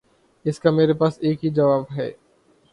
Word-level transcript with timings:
اس 0.45 0.59
کا 0.59 0.71
میرے 0.71 0.93
پاس 0.93 1.17
ایک 1.21 1.45
ہی 1.45 1.49
جواب 1.49 1.83
ہے۔ 1.97 2.11